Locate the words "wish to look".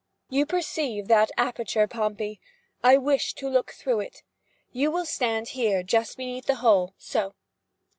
2.97-3.69